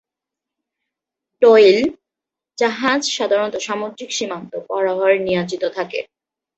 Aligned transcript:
টহল 1.41 1.77
জাহাজ 2.57 3.01
সাধারনত 3.09 3.55
সামুদ্রিক 3.57 4.09
সীমান্ত 4.11 4.51
পাহারায় 4.67 5.19
নিয়োজিত 5.19 5.63
থাকে। 5.75 5.99